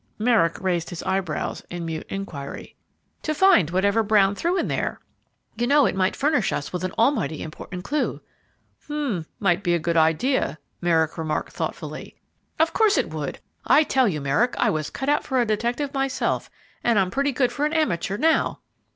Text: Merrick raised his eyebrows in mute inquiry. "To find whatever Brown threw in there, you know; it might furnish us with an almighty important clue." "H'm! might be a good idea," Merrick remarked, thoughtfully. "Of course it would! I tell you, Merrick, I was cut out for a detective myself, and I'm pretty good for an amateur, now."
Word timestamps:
Merrick 0.17 0.59
raised 0.59 0.89
his 0.89 1.03
eyebrows 1.03 1.63
in 1.69 1.85
mute 1.85 2.07
inquiry. 2.09 2.75
"To 3.21 3.35
find 3.35 3.69
whatever 3.69 4.01
Brown 4.01 4.33
threw 4.33 4.57
in 4.57 4.67
there, 4.67 4.99
you 5.57 5.67
know; 5.67 5.85
it 5.85 5.95
might 5.95 6.15
furnish 6.15 6.51
us 6.51 6.73
with 6.73 6.83
an 6.83 6.91
almighty 6.97 7.43
important 7.43 7.83
clue." 7.83 8.19
"H'm! 8.83 9.27
might 9.39 9.61
be 9.63 9.75
a 9.75 9.79
good 9.79 9.97
idea," 9.97 10.57
Merrick 10.81 11.19
remarked, 11.19 11.53
thoughtfully. 11.53 12.15
"Of 12.59 12.73
course 12.73 12.97
it 12.97 13.13
would! 13.13 13.41
I 13.67 13.83
tell 13.83 14.07
you, 14.07 14.21
Merrick, 14.21 14.55
I 14.57 14.71
was 14.71 14.89
cut 14.89 15.07
out 15.07 15.23
for 15.23 15.39
a 15.39 15.45
detective 15.45 15.93
myself, 15.93 16.49
and 16.83 16.97
I'm 16.97 17.11
pretty 17.11 17.31
good 17.31 17.51
for 17.51 17.67
an 17.67 17.73
amateur, 17.73 18.17
now." 18.17 18.57